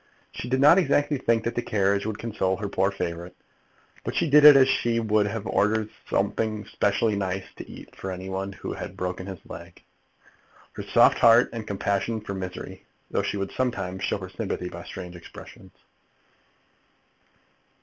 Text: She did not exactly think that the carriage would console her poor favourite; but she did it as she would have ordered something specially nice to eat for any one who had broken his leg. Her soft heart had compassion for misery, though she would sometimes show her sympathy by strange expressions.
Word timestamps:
She 0.31 0.49
did 0.49 0.59
not 0.59 0.79
exactly 0.79 1.19
think 1.19 1.43
that 1.43 1.53
the 1.53 1.61
carriage 1.61 2.07
would 2.07 2.17
console 2.17 2.57
her 2.57 2.67
poor 2.67 2.89
favourite; 2.89 3.35
but 4.03 4.15
she 4.15 4.27
did 4.27 4.43
it 4.45 4.55
as 4.57 4.67
she 4.67 4.99
would 4.99 5.27
have 5.27 5.45
ordered 5.45 5.91
something 6.09 6.65
specially 6.65 7.15
nice 7.15 7.43
to 7.57 7.69
eat 7.69 7.95
for 7.95 8.09
any 8.09 8.27
one 8.27 8.51
who 8.51 8.73
had 8.73 8.97
broken 8.97 9.27
his 9.27 9.37
leg. 9.47 9.83
Her 10.73 10.81
soft 10.81 11.19
heart 11.19 11.53
had 11.53 11.67
compassion 11.67 12.19
for 12.19 12.33
misery, 12.33 12.83
though 13.11 13.21
she 13.21 13.37
would 13.37 13.51
sometimes 13.51 14.03
show 14.03 14.17
her 14.17 14.29
sympathy 14.29 14.69
by 14.69 14.85
strange 14.85 15.15
expressions. 15.15 15.71